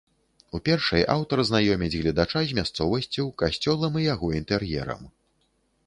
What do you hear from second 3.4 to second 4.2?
касцёлам і